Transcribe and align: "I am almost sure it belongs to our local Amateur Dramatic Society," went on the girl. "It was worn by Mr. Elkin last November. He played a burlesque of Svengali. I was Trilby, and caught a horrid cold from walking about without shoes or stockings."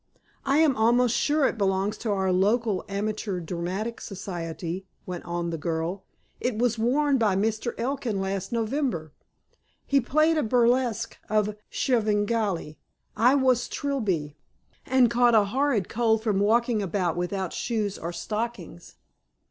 "I 0.47 0.57
am 0.57 0.75
almost 0.75 1.15
sure 1.15 1.45
it 1.45 1.59
belongs 1.59 1.95
to 1.99 2.09
our 2.09 2.31
local 2.31 2.83
Amateur 2.89 3.39
Dramatic 3.39 4.01
Society," 4.01 4.87
went 5.05 5.23
on 5.25 5.51
the 5.51 5.59
girl. 5.59 6.05
"It 6.39 6.57
was 6.57 6.79
worn 6.79 7.19
by 7.19 7.35
Mr. 7.35 7.75
Elkin 7.79 8.19
last 8.19 8.51
November. 8.51 9.13
He 9.85 10.01
played 10.01 10.39
a 10.39 10.41
burlesque 10.41 11.19
of 11.29 11.55
Svengali. 11.69 12.79
I 13.15 13.35
was 13.35 13.67
Trilby, 13.67 14.35
and 14.87 15.11
caught 15.11 15.35
a 15.35 15.43
horrid 15.45 15.87
cold 15.87 16.23
from 16.23 16.39
walking 16.39 16.81
about 16.81 17.15
without 17.15 17.53
shoes 17.53 17.99
or 17.99 18.11
stockings." 18.11 18.95